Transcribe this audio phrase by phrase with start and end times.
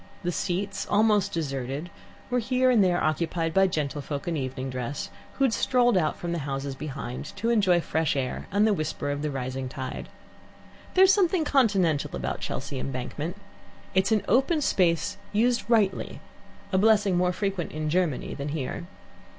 [0.23, 1.91] The seats, almost deserted,
[2.31, 6.31] were here and there occupied by gentlefolk in evening dress, who had strolled out from
[6.31, 10.09] the houses behind to enjoy fresh air and the whisper of the rising tide.
[10.95, 13.37] There is something continental about Chelsea Embankment.
[13.93, 16.19] It is an open space used rightly,
[16.71, 18.87] a blessing more frequent in Germany than here.